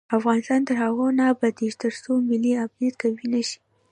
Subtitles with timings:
[0.17, 3.59] افغانستان تر هغو نه ابادیږي، ترڅو ملي امنیت قوي نشي.